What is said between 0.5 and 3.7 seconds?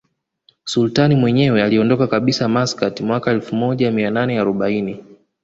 Sultani mwenyewe aliondoka kabisa Maskat mwaka elfu